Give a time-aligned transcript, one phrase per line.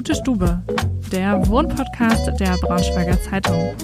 [0.00, 0.62] Gute Stube,
[1.12, 3.74] der Wohnpodcast der Braunschweiger Zeitung.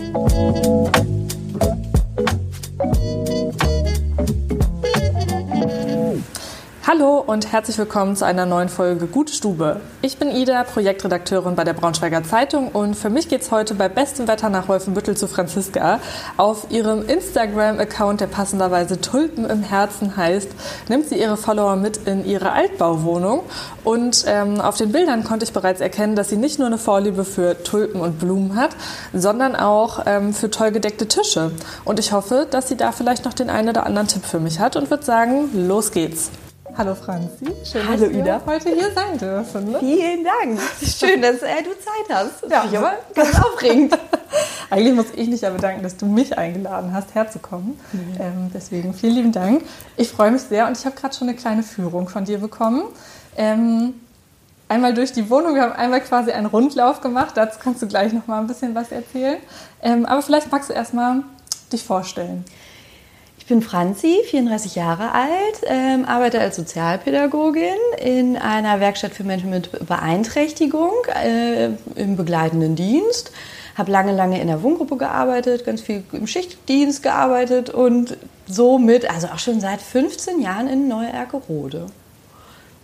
[6.88, 9.80] Hallo und herzlich willkommen zu einer neuen Folge Gute Stube.
[10.02, 13.88] Ich bin Ida, Projektredakteurin bei der Braunschweiger Zeitung und für mich geht es heute bei
[13.88, 15.98] bestem Wetter nach Wolfenbüttel zu Franziska.
[16.36, 20.48] Auf ihrem Instagram-Account, der passenderweise Tulpen im Herzen heißt,
[20.88, 23.40] nimmt sie ihre Follower mit in ihre Altbauwohnung
[23.82, 27.24] und ähm, auf den Bildern konnte ich bereits erkennen, dass sie nicht nur eine Vorliebe
[27.24, 28.76] für Tulpen und Blumen hat,
[29.12, 31.50] sondern auch ähm, für toll gedeckte Tische.
[31.84, 34.60] Und ich hoffe, dass sie da vielleicht noch den einen oder anderen Tipp für mich
[34.60, 36.30] hat und würde sagen, los geht's.
[36.78, 38.24] Hallo Franzi, schön, Hallo, dass Ida.
[38.24, 39.72] wir heute hier sein dürfen.
[39.72, 39.78] Ne?
[39.78, 40.60] Vielen Dank.
[40.82, 42.42] Schön, dass äh, du Zeit hast.
[42.42, 42.60] Das ja.
[42.60, 43.98] finde ich aber ganz aufregend.
[44.70, 47.80] Eigentlich muss ich mich ja bedanken, dass du mich eingeladen hast, herzukommen.
[47.92, 48.16] Mhm.
[48.20, 49.62] Ähm, deswegen vielen lieben Dank.
[49.96, 52.82] Ich freue mich sehr und ich habe gerade schon eine kleine Führung von dir bekommen.
[53.38, 53.94] Ähm,
[54.68, 57.38] einmal durch die Wohnung, wir haben einmal quasi einen Rundlauf gemacht.
[57.38, 59.38] Dazu kannst du gleich noch mal ein bisschen was erzählen.
[59.80, 61.22] Ähm, aber vielleicht magst du erstmal
[61.72, 62.44] dich vorstellen.
[63.46, 69.50] Ich bin Franzi, 34 Jahre alt, ähm, arbeite als Sozialpädagogin in einer Werkstatt für Menschen
[69.50, 73.30] mit Beeinträchtigung äh, im begleitenden Dienst.
[73.76, 78.16] Habe lange, lange in der Wohngruppe gearbeitet, ganz viel im Schichtdienst gearbeitet und
[78.48, 81.86] somit, also auch schon seit 15 Jahren in Neu-Erkerode.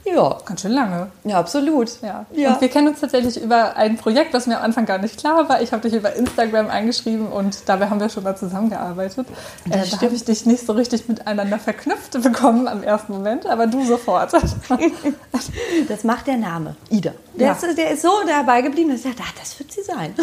[0.05, 0.39] Ja.
[0.45, 1.09] Ganz schön lange.
[1.25, 2.01] Ja, absolut.
[2.03, 2.27] Ja.
[2.33, 2.55] ja.
[2.55, 5.49] Und wir kennen uns tatsächlich über ein Projekt, das mir am Anfang gar nicht klar
[5.49, 5.63] war.
[5.63, 9.27] Ich habe dich über Instagram eingeschrieben und dabei haben wir schon mal zusammengearbeitet.
[9.71, 13.67] Äh, da habe ich dich nicht so richtig miteinander verknüpft bekommen am ersten Moment, aber
[13.67, 14.33] du sofort.
[15.89, 17.13] das macht der Name, Ida.
[17.35, 17.53] Der, ja.
[17.53, 20.15] ist, der ist so dabei geblieben, dass ich dachte, ach, das wird sie sein.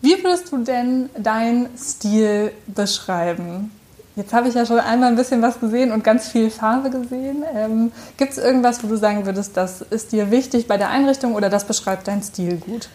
[0.00, 3.70] Wie würdest du denn deinen Stil beschreiben?
[4.16, 7.44] Jetzt habe ich ja schon einmal ein bisschen was gesehen und ganz viel Farbe gesehen.
[7.54, 11.34] Ähm, Gibt es irgendwas, wo du sagen würdest, das ist dir wichtig bei der Einrichtung
[11.34, 12.88] oder das beschreibt deinen Stil gut?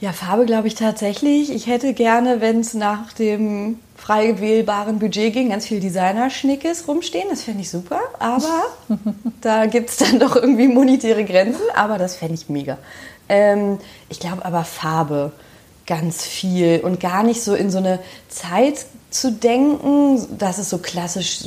[0.00, 1.52] Ja, Farbe glaube ich tatsächlich.
[1.52, 7.28] Ich hätte gerne, wenn es nach dem frei wählbaren Budget ging, ganz viel Designer-Schnickes rumstehen.
[7.30, 8.00] Das fände ich super.
[8.18, 8.64] Aber
[9.40, 11.62] da gibt es dann doch irgendwie monetäre Grenzen.
[11.76, 12.78] Aber das fände ich mega.
[13.28, 15.30] Ähm, ich glaube aber Farbe
[15.86, 17.98] ganz viel und gar nicht so in so eine
[18.28, 21.44] Zeit zu denken, dass es so klassisch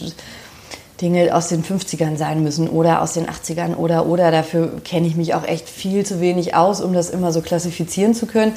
[1.01, 5.15] Dinge aus den 50ern sein müssen oder aus den 80ern oder oder dafür kenne ich
[5.15, 8.53] mich auch echt viel zu wenig aus, um das immer so klassifizieren zu können.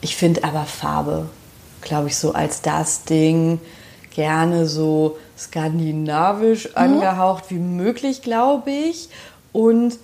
[0.00, 1.28] Ich finde aber Farbe,
[1.82, 3.60] glaube ich, so als das Ding
[4.14, 6.76] gerne so skandinavisch mhm.
[6.76, 9.08] angehaucht wie möglich, glaube ich.
[9.52, 9.98] Und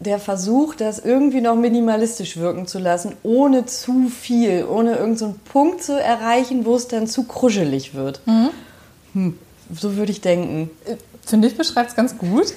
[0.00, 5.34] der Versuch, das irgendwie noch minimalistisch wirken zu lassen, ohne zu viel, ohne irgendeinen so
[5.52, 8.20] Punkt zu erreichen, wo es dann zu kruschelig wird.
[8.26, 8.48] Mhm.
[9.12, 9.38] Hm,
[9.78, 10.70] so würde ich denken.
[11.24, 12.54] Finde ich, beschreibt es ganz gut.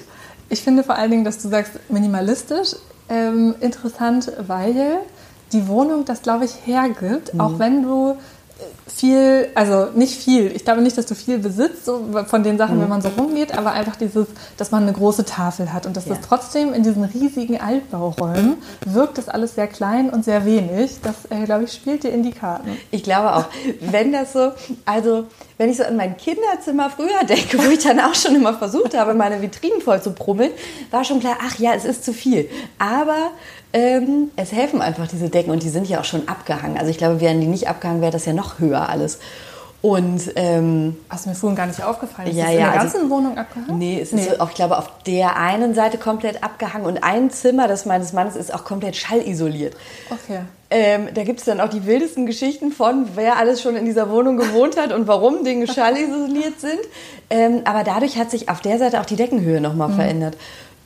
[0.48, 2.76] Ich finde vor allen Dingen, dass du sagst, minimalistisch
[3.10, 5.00] ähm, interessant, weil
[5.52, 7.40] die Wohnung das, glaube ich, hergibt, mhm.
[7.40, 8.16] auch wenn du
[8.86, 10.52] viel, also nicht viel.
[10.54, 12.82] Ich glaube nicht, dass du viel besitzt so von den Sachen, mhm.
[12.82, 16.06] wenn man so rumgeht, aber einfach dieses, dass man eine große Tafel hat und dass
[16.06, 16.14] ja.
[16.14, 20.98] das trotzdem in diesen riesigen Altbauräumen wirkt das alles sehr klein und sehr wenig.
[21.02, 22.76] Das, äh, glaube ich, spielt dir in die Karten.
[22.90, 23.46] Ich glaube auch.
[23.80, 24.52] Wenn das so,
[24.84, 28.54] also wenn ich so an mein Kinderzimmer früher denke, wo ich dann auch schon immer
[28.54, 30.50] versucht habe, meine Vitrinen voll zu brummeln,
[30.90, 32.48] war schon klar, ach ja, es ist zu viel.
[32.78, 33.30] Aber
[33.74, 36.78] ähm, es helfen einfach diese Decken und die sind ja auch schon abgehangen.
[36.78, 39.18] Also ich glaube, wären die nicht abgehangen, wäre das ja noch höher alles.
[39.82, 42.30] Und ähm, hast du mir vorhin gar nicht aufgefallen?
[42.30, 43.76] Ist ja, das ja, in der also, ganzen Wohnung abgehangen?
[43.76, 44.38] Nee, es ist nee.
[44.38, 48.36] auch, ich glaube, auf der einen Seite komplett abgehangen und ein Zimmer, das meines Mannes,
[48.36, 49.76] ist auch komplett schallisoliert.
[50.08, 50.40] Okay.
[50.70, 54.08] Ähm, da gibt es dann auch die wildesten Geschichten von, wer alles schon in dieser
[54.08, 56.80] Wohnung gewohnt hat und warum Dinge schallisoliert sind.
[57.28, 59.96] Ähm, aber dadurch hat sich auf der Seite auch die Deckenhöhe nochmal mhm.
[59.96, 60.36] verändert.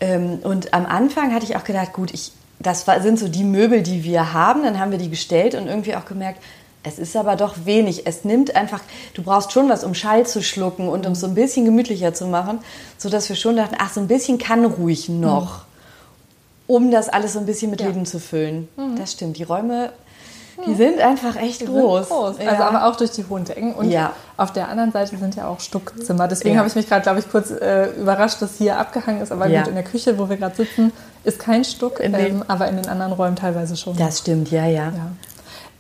[0.01, 3.83] Ähm, und am Anfang hatte ich auch gedacht, gut, ich das sind so die Möbel,
[3.83, 4.63] die wir haben.
[4.63, 6.43] Dann haben wir die gestellt und irgendwie auch gemerkt,
[6.83, 8.07] es ist aber doch wenig.
[8.07, 8.81] Es nimmt einfach,
[9.15, 12.15] du brauchst schon was, um Schall zu schlucken und um es so ein bisschen gemütlicher
[12.15, 12.61] zu machen,
[12.97, 15.65] sodass wir schon dachten, ach, so ein bisschen kann ruhig noch, mhm.
[16.67, 17.89] um das alles so ein bisschen mit ja.
[17.89, 18.69] Leben zu füllen.
[18.77, 18.97] Mhm.
[18.97, 19.39] Das stimmt.
[19.39, 19.93] Die Räume,
[20.67, 22.09] Die sind einfach echt Die sind groß.
[22.09, 22.37] groß.
[22.39, 22.51] Ja.
[22.51, 23.75] Also aber auch durch die hohen Decken.
[23.75, 24.13] Und Ja.
[24.37, 26.27] auf der anderen Seite sind ja auch Stuckzimmer.
[26.29, 26.59] Deswegen Ja.
[26.59, 29.31] habe ich mich gerade, glaube ich, kurz äh, überrascht, dass hier abgehangen ist.
[29.33, 30.93] Aber gut, in der Küche, wo wir gerade sitzen,
[31.25, 32.01] ist kein Stuck.
[32.01, 32.07] Nee.
[32.29, 33.97] Ähm, aber in den anderen Räumen teilweise schon.
[33.97, 34.85] das stimmt, ja, ja.
[34.87, 34.93] Ja.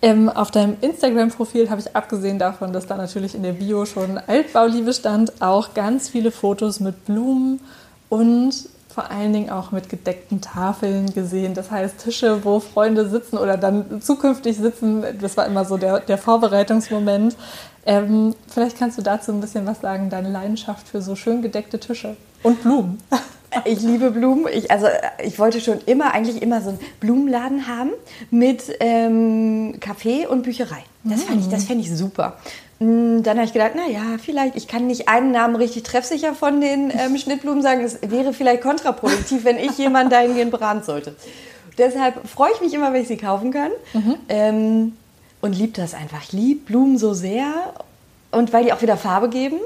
[0.01, 4.17] Ähm, auf deinem Instagram-Profil habe ich abgesehen davon, dass da natürlich in der Bio schon
[4.29, 7.61] Altbauliebe stand, auch ganz viele Fotos mit Blumen
[8.09, 8.55] und
[8.99, 11.55] vor allen Dingen auch mit gedeckten Tafeln gesehen.
[11.55, 15.05] Das heißt Tische, wo Freunde sitzen oder dann zukünftig sitzen.
[15.21, 17.37] Das war immer so der, der Vorbereitungsmoment.
[17.87, 21.79] Ähm, vielleicht kannst du dazu ein bisschen was sagen, deine Leidenschaft für so schön gedeckte
[21.79, 23.00] Tische und Blumen.
[23.65, 24.45] Ich liebe Blumen.
[24.53, 24.89] Ich, also,
[25.25, 27.93] ich wollte schon immer, eigentlich immer so einen Blumenladen haben
[28.31, 30.85] mit ähm, Café und Bücherei.
[31.03, 32.37] Das fand ich, das fände ich super.
[32.79, 36.35] Mm, Dann habe ich gedacht, na ja, vielleicht, ich kann nicht einen Namen richtig treffsicher
[36.35, 37.83] von den ähm, Schnittblumen sagen.
[37.83, 41.15] Es wäre vielleicht kontraproduktiv, wenn ich jemanden dahingehend beraten sollte.
[41.77, 43.71] Deshalb freue ich mich immer, wenn ich sie kaufen kann.
[44.29, 44.97] Ähm,
[45.41, 46.23] und liebe das einfach.
[46.25, 47.73] Ich liebe Blumen so sehr.
[48.33, 49.59] Und weil die auch wieder Farbe geben.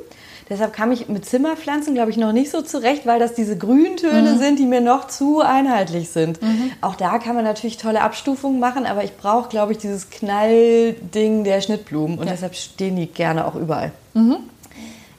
[0.48, 4.38] Deshalb kam ich mit Zimmerpflanzen, glaube ich, noch nicht so zurecht, weil das diese Grüntöne
[4.38, 6.38] sind, die mir noch zu einheitlich sind.
[6.80, 11.44] Auch da kann man natürlich tolle Abstufungen machen, aber ich brauche, glaube ich, dieses Knallding
[11.44, 12.18] der Schnittblumen.
[12.18, 13.92] Und deshalb stehen die gerne auch überall.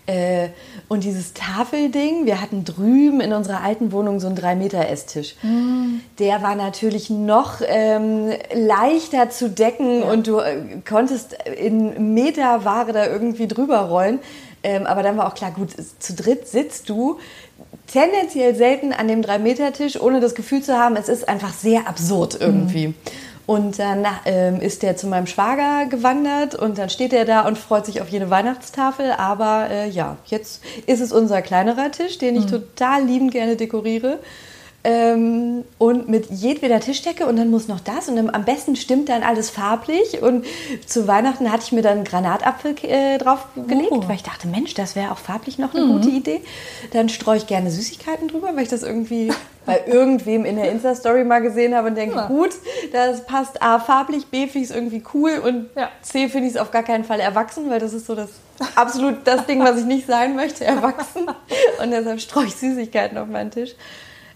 [0.05, 0.49] Äh,
[0.89, 5.35] und dieses Tafelding, wir hatten drüben in unserer alten Wohnung so einen 3-Meter-Esstisch.
[6.19, 12.91] Der war natürlich noch ähm, leichter zu decken und du äh, konntest in Meter Ware
[12.91, 14.19] da irgendwie drüber rollen.
[14.63, 15.69] Ähm, aber dann war auch klar, gut,
[15.99, 17.19] zu dritt sitzt du
[17.87, 22.37] tendenziell selten an dem 3-Meter-Tisch, ohne das Gefühl zu haben, es ist einfach sehr absurd
[22.39, 22.93] irgendwie.
[23.45, 27.57] Und dann ähm, ist der zu meinem Schwager gewandert und dann steht er da und
[27.57, 29.11] freut sich auf jede Weihnachtstafel.
[29.11, 34.19] Aber äh, ja, jetzt ist es unser kleinerer Tisch, den ich total liebend gerne dekoriere.
[34.85, 39.07] Ähm, und mit jedweder Tischdecke und dann muss noch das und dann, am besten stimmt
[39.07, 40.45] dann alles farblich und
[40.85, 44.03] zu Weihnachten hatte ich mir dann Granatapfel äh, draufgelegt, Oh.
[44.09, 46.41] weil ich dachte, Mensch, das wäre auch farblich noch eine gute Idee.
[46.91, 49.31] Dann streue ich gerne Süßigkeiten drüber, weil ich das irgendwie
[49.65, 52.27] bei irgendwem in der Insta-Story mal gesehen habe und denke, Ja.
[52.27, 52.51] gut,
[52.91, 55.91] das passt A farblich, B finde ich es irgendwie cool und Ja.
[56.01, 58.31] C finde ich es auf gar keinen Fall erwachsen, weil das ist so das
[58.75, 61.25] absolut das Ding, was ich nicht sein möchte, erwachsen.
[61.81, 63.71] Und deshalb streue ich Süßigkeiten auf meinen Tisch.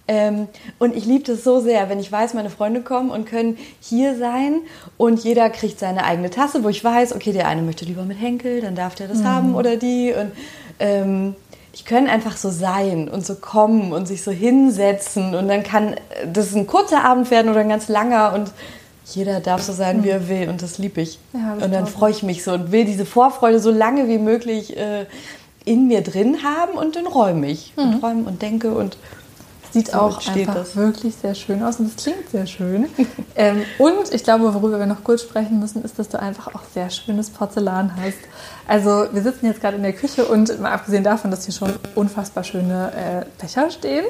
[0.08, 0.48] Ähm,
[0.80, 4.18] und ich liebe das so sehr, wenn ich weiß, meine Freunde kommen und können hier
[4.18, 4.62] sein
[4.98, 8.20] und jeder kriegt seine eigene Tasse, wo ich weiß, okay, der eine möchte lieber mit
[8.20, 10.14] Henkel, dann darf der das haben oder die.
[10.14, 10.32] Und
[10.80, 11.36] ähm,
[11.78, 15.96] die können einfach so sein und so kommen und sich so hinsetzen und dann kann
[16.32, 18.52] das ein kurzer Abend werden oder ein ganz langer und
[19.06, 21.20] jeder darf so sein, wie er will und das liebe ich.
[21.34, 24.18] Ja, das und dann freue ich mich so und will diese Vorfreude so lange wie
[24.18, 25.06] möglich äh,
[25.66, 28.98] in mir drin haben und dann räume ich und räume und denke und
[29.72, 30.76] Sieht So auch einfach das.
[30.76, 32.88] wirklich sehr schön aus und es klingt sehr schön.
[33.36, 36.62] ähm, und ich glaube, worüber wir noch kurz sprechen müssen, ist, dass du einfach auch
[36.74, 38.18] sehr schönes Porzellan hast.
[38.68, 41.74] Also wir sitzen jetzt gerade in der Küche und mal abgesehen davon, dass hier schon
[41.96, 44.06] unfassbar schöne äh, Becher stehen,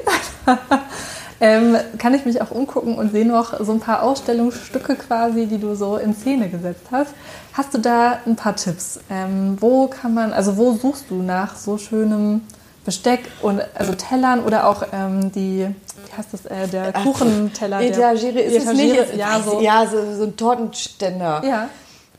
[1.40, 5.58] ähm, kann ich mich auch umgucken und sehe noch so ein paar Ausstellungsstücke quasi, die
[5.58, 7.14] du so in Szene gesetzt hast.
[7.52, 9.00] Hast du da ein paar Tipps?
[9.10, 12.42] Ähm, wo kann man, also wo suchst du nach so schönem
[12.88, 17.82] Besteck und also Tellern oder auch ähm, die, wie heißt das, äh, der Kuchenteller?
[17.82, 18.94] Etagere ist es nicht.
[18.94, 19.60] Etagere, Ja, so.
[19.60, 21.42] ja so, so ein Tortenständer.
[21.44, 21.68] Ja.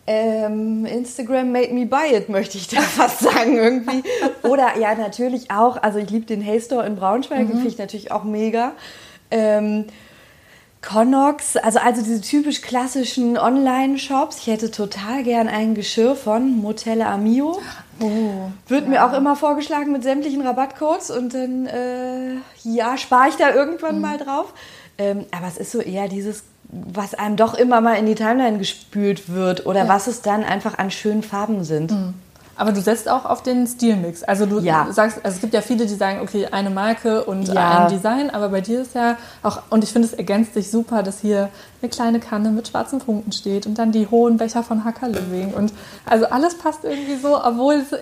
[0.06, 4.04] Ähm, Instagram made me buy it, möchte ich da fast sagen irgendwie.
[4.44, 7.80] Oder ja, natürlich auch, also ich liebe den Hey Store in Braunschweig, den finde ich
[7.80, 8.74] natürlich auch mega.
[9.32, 9.86] Ähm,
[10.82, 14.38] Connox, also, also diese typisch klassischen Online-Shops.
[14.38, 17.60] Ich hätte total gern ein Geschirr von Motelle Amio.
[18.00, 18.52] Oh.
[18.68, 23.54] Wird mir auch immer vorgeschlagen mit sämtlichen Rabattcodes und dann, äh, ja, spare ich da
[23.54, 24.54] irgendwann mal drauf.
[24.98, 28.58] Ähm, aber es ist so eher dieses, was einem doch immer mal in die Timeline
[28.58, 31.92] gespült wird oder was es dann einfach an schönen Farben sind.
[32.60, 34.22] Aber du setzt auch auf den Stilmix.
[34.22, 34.88] Also du Ja.
[34.92, 37.54] sagst, also es gibt ja viele, die sagen, okay, eine Marke und Ja.
[37.86, 41.02] ein Design, aber bei dir ist ja auch, und ich finde es ergänzt sich super,
[41.02, 41.48] dass hier
[41.82, 45.54] eine kleine Kanne mit schwarzen Punkten steht und dann die hohen Becher von Hacker Living
[45.54, 45.72] und
[46.06, 47.98] also alles passt irgendwie so, obwohl es,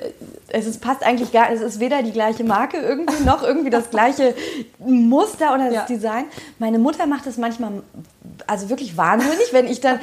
[0.49, 3.91] Es ist, passt eigentlich gar, es ist weder die gleiche Marke irgendwie noch irgendwie das
[3.91, 4.33] gleiche
[4.79, 5.85] Muster oder das Ja.
[5.85, 6.25] Design.
[6.57, 7.83] Meine Mutter macht das manchmal,
[8.47, 9.99] also wirklich wahnsinnig, wenn ich dann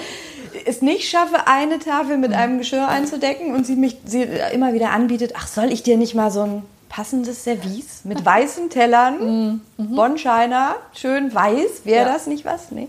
[0.66, 4.90] es nicht schaffe, eine Tafel mit einem Geschirr einzudecken und sie mich sie immer wieder
[4.90, 10.76] anbietet, ach, soll ich dir nicht mal so ein passendes Service mit weißen Tellern, Bonshiner,
[10.94, 12.12] schön weiß, wäre Ja.
[12.12, 12.70] das nicht was?
[12.70, 12.88] Nee.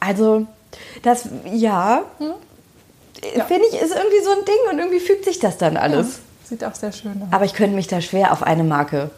[0.00, 0.46] Also,
[1.02, 3.44] das, ja, Ja.
[3.44, 6.20] finde ich, ist irgendwie so ein Ding und irgendwie fügt sich das dann alles.
[6.44, 7.28] sieht auch sehr schön aus.
[7.32, 9.10] Aber ich könnte mich da schwer auf eine Marke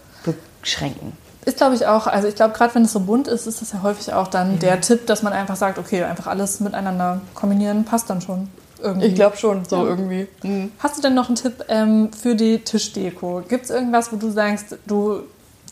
[0.63, 1.13] beschränken.
[1.45, 3.73] Ist, glaube ich, auch, also ich glaube, gerade wenn es so bunt ist, ist das
[3.73, 7.85] ja häufig auch dann der Tipp, dass man einfach sagt, okay, einfach alles miteinander kombinieren,
[7.85, 8.49] passt dann schon.
[8.83, 9.07] Irgendwie.
[9.09, 9.85] Ich glaube schon, so Ja.
[9.85, 10.27] irgendwie.
[10.43, 10.73] Mhm.
[10.79, 13.43] Hast du denn noch einen Tipp ähm, für die Tischdeko?
[13.49, 15.23] Gibt es irgendwas, wo du sagst, du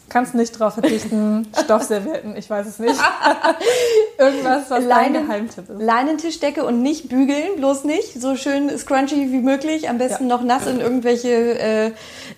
[0.09, 2.95] kannst nicht drauf verzichten, Stoffservietten, ich weiß es nicht.
[4.19, 5.81] irgendwas, was dein Leinen- Geheimtipp ist.
[5.83, 8.21] Leinentischdecke und nicht bügeln, bloß nicht.
[8.21, 9.89] So schön scrunchy wie möglich.
[9.89, 10.37] Am besten Ja.
[10.37, 11.91] noch nass in irgendwelche äh,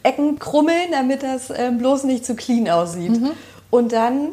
[0.02, 3.20] Ecken krummeln, damit das äh, bloß nicht zu clean aussieht.
[3.20, 3.30] Mhm.
[3.70, 4.28] Und dann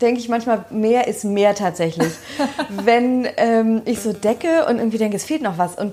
[0.00, 2.12] denke ich manchmal, mehr ist mehr tatsächlich.
[2.68, 5.92] Wenn ähm, ich so decke und irgendwie denke, es fehlt noch was und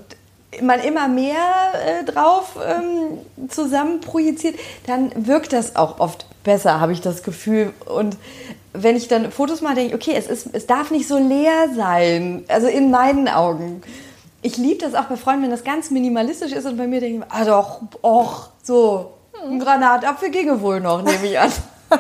[0.62, 1.36] man immer mehr
[1.74, 4.56] äh, drauf ähm, zusammen projiziert,
[4.88, 7.74] dann wirkt das auch oft besser, habe ich das Gefühl.
[7.86, 8.18] Und
[8.74, 11.70] wenn ich dann Fotos mache, denke ich, okay, es, ist, es darf nicht so leer
[11.76, 12.46] sein.
[12.48, 13.82] Also in meinen Augen.
[14.42, 17.26] Ich liebe das auch bei Freunden, wenn das ganz minimalistisch ist und bei mir denke
[17.26, 19.12] ich, ah doch, och, so,
[19.44, 21.52] ein Granatapfel ginge wohl noch, nehme ich an.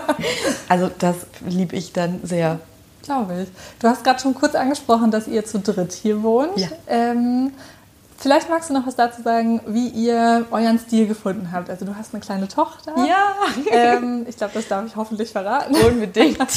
[0.69, 1.15] also das
[1.47, 2.59] liebe ich dann sehr.
[3.03, 3.49] Glaube ich.
[3.79, 6.57] Du hast gerade schon kurz angesprochen, dass ihr zu dritt hier wohnt.
[6.57, 6.69] Ja.
[6.87, 7.51] Ähm,
[8.17, 11.69] vielleicht magst du noch was dazu sagen, wie ihr euren Stil gefunden habt.
[11.69, 12.93] Also du hast eine kleine Tochter.
[13.07, 13.33] Ja,
[13.71, 15.75] Ähm, ich glaube, das darf ich hoffentlich verraten.
[15.75, 16.37] unbedingt.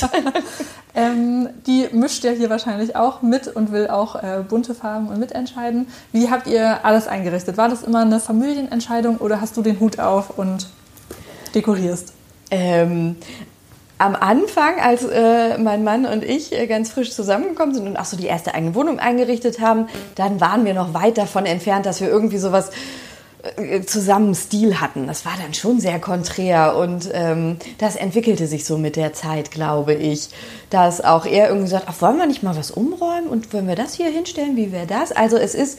[0.95, 5.19] Ähm, die mischt ja hier wahrscheinlich auch mit und will auch äh, bunte Farben und
[5.21, 5.87] mitentscheiden.
[6.11, 7.57] Wie habt ihr alles eingerichtet?
[7.57, 10.67] War das immer eine Familienentscheidung oder hast du den Hut auf und
[11.55, 12.15] dekorierst?
[12.51, 13.15] Ähm,
[13.99, 18.05] am Anfang, als äh, mein Mann und ich äh, ganz frisch zusammengekommen sind und auch
[18.05, 22.01] so die erste eigene Wohnung eingerichtet haben, dann waren wir noch weit davon entfernt, dass
[22.01, 22.71] wir irgendwie sowas
[23.57, 25.09] äh, zusammen Stil hatten.
[25.09, 29.51] Das war dann schon sehr konträr und ähm, das entwickelte sich so mit der Zeit,
[29.51, 30.31] glaube ich.
[30.71, 33.77] Dass auch er irgendwie sagt, ach, wollen wir nicht mal was umräumen und wollen wir
[33.77, 35.11] das hier hinstellen, wie wäre das?
[35.11, 35.79] Also es ist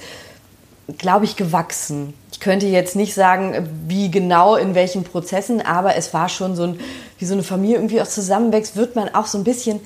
[0.98, 2.14] glaube ich, gewachsen.
[2.32, 6.64] Ich könnte jetzt nicht sagen, wie genau in welchen Prozessen, aber es war schon so
[6.64, 6.80] ein,
[7.20, 9.82] wie so eine Familie irgendwie auch zusammenwächst, wird man auch so ein bisschen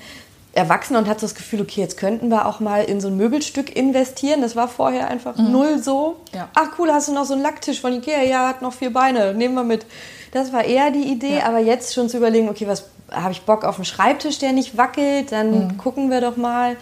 [0.52, 3.16] erwachsen und hat so das Gefühl, okay, jetzt könnten wir auch mal in so ein
[3.16, 4.40] Möbelstück investieren.
[4.40, 6.16] Das war vorher einfach null so.
[6.32, 6.48] Ja.
[6.54, 8.22] Ach cool, hast du noch so einen Lacktisch von Ikea?
[8.22, 9.84] Ja, hat noch vier Beine, nehmen wir mit.
[10.32, 13.64] Das war eher die Idee, aber jetzt schon zu überlegen, okay, was habe ich Bock
[13.64, 16.76] auf einen Schreibtisch, der nicht wackelt, dann gucken wir doch mal.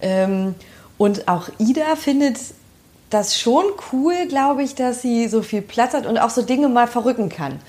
[0.00, 0.54] Ähm,
[0.98, 2.38] und auch Ida findet
[3.10, 6.68] das schon cool, glaube ich, dass sie so viel Platz hat und auch so Dinge
[6.68, 7.60] mal verrücken kann.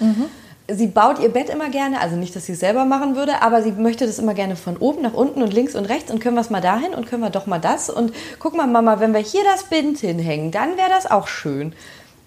[0.67, 3.61] Sie baut ihr Bett immer gerne, also nicht, dass sie es selber machen würde, aber
[3.61, 6.35] sie möchte das immer gerne von oben nach unten und links und rechts und können
[6.35, 9.13] wir es mal dahin und können wir doch mal das und guck mal, Mama, wenn
[9.13, 11.73] wir hier das Bind hinhängen, dann wäre das auch schön.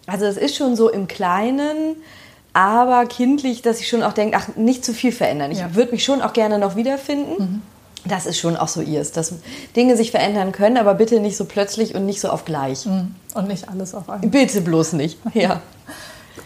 [0.07, 1.97] Also es ist schon so im Kleinen,
[2.52, 5.50] aber kindlich, dass ich schon auch denke, ach, nicht zu viel verändern.
[5.50, 5.75] Ich Ja.
[5.75, 7.62] würde mich schon auch gerne noch wiederfinden.
[8.04, 9.35] Das ist schon auch so ihrs, dass
[9.75, 12.87] Dinge sich verändern können, aber bitte nicht so plötzlich und nicht so auf gleich.
[12.87, 14.28] Und nicht alles auf einmal.
[14.30, 15.18] Bitte bloß nicht.
[15.35, 15.61] Ja.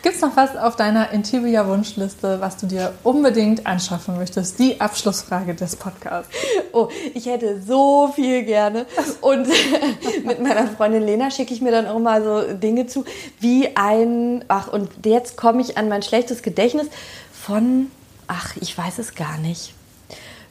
[0.00, 4.58] Gibt es noch was auf deiner Interior-Wunschliste, was du dir unbedingt anschaffen möchtest?
[4.58, 6.32] Die Abschlussfrage des Podcasts.
[6.72, 8.87] Oh, ich hätte so viel gerne.
[9.20, 9.46] Und
[10.25, 13.04] mit meiner Freundin Lena schicke ich mir dann auch mal so Dinge zu,
[13.40, 16.88] wie ein, ach, und jetzt komme ich an mein schlechtes Gedächtnis
[17.32, 17.90] von,
[18.26, 19.75] ach, ich weiß es gar nicht.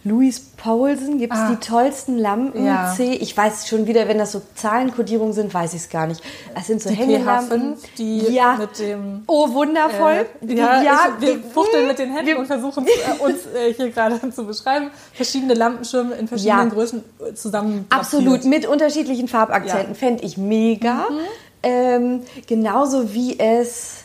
[0.03, 1.49] Louis Paulsen gibt es Ah.
[1.51, 2.65] die tollsten Lampen.
[2.65, 2.91] Ja.
[2.95, 6.21] C, ich weiß schon wieder, wenn das so Zahlenkodierungen sind, weiß ich es gar nicht.
[6.55, 7.75] Das sind so Die Hängelampen.
[7.75, 8.55] PH5, die ja.
[8.57, 10.25] mit dem Oh, wundervoll.
[10.47, 10.81] Äh, ja,
[11.19, 14.45] ich, wir fuchteln mit den Händen wir- und versuchen äh, uns äh, hier gerade zu
[14.45, 14.89] beschreiben.
[15.13, 16.73] Verschiedene Lampenschirme in verschiedenen Ja.
[16.73, 17.85] Größen äh, zusammen.
[17.89, 19.81] Absolut, mit unterschiedlichen Farbakzenten.
[19.83, 19.89] Ja.
[19.89, 19.95] Mhm.
[19.95, 21.05] Fände ich mega.
[21.63, 23.97] Ähm, genauso wie es,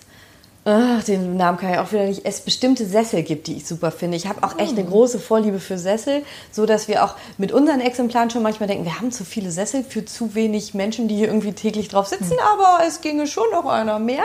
[0.69, 3.91] ach, den Namen kann ich auch wieder nicht, es bestimmte Sessel gibt, die ich super
[3.93, 4.17] finde.
[4.17, 4.79] Ich habe auch echt Mhm.
[4.81, 8.85] eine große Vorliebe für Sessel, so dass wir auch mit unseren Exemplaren schon manchmal denken,
[8.85, 12.35] wir haben zu viele Sessel für zu wenig Menschen, die hier irgendwie täglich drauf sitzen,
[12.35, 12.61] Mhm.
[12.61, 14.25] aber es ginge schon noch einer mehr.